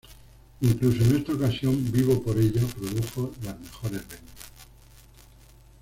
[0.61, 4.47] Incluso en esta ocasión "Vivo por ella" produjo las mejores ventas.